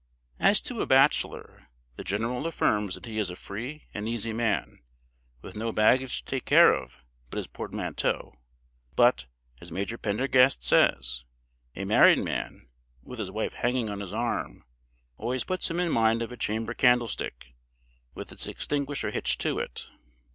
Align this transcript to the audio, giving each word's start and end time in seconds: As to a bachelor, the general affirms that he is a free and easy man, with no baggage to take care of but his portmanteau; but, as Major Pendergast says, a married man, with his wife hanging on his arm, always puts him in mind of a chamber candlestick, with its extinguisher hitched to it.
As 0.39 0.61
to 0.61 0.81
a 0.81 0.87
bachelor, 0.87 1.67
the 1.95 2.03
general 2.03 2.47
affirms 2.47 2.95
that 2.95 3.05
he 3.05 3.19
is 3.19 3.29
a 3.29 3.35
free 3.35 3.83
and 3.93 4.09
easy 4.09 4.33
man, 4.33 4.81
with 5.43 5.55
no 5.55 5.71
baggage 5.71 6.17
to 6.17 6.25
take 6.25 6.45
care 6.45 6.73
of 6.73 6.97
but 7.29 7.37
his 7.37 7.45
portmanteau; 7.45 8.33
but, 8.95 9.27
as 9.61 9.71
Major 9.71 9.99
Pendergast 9.99 10.63
says, 10.63 11.23
a 11.75 11.85
married 11.85 12.17
man, 12.17 12.67
with 13.03 13.19
his 13.19 13.29
wife 13.29 13.53
hanging 13.53 13.91
on 13.91 13.99
his 13.99 14.11
arm, 14.11 14.65
always 15.17 15.43
puts 15.43 15.69
him 15.69 15.79
in 15.79 15.91
mind 15.91 16.23
of 16.23 16.31
a 16.31 16.35
chamber 16.35 16.73
candlestick, 16.73 17.53
with 18.15 18.31
its 18.31 18.47
extinguisher 18.47 19.11
hitched 19.11 19.39
to 19.41 19.59
it. 19.59 19.91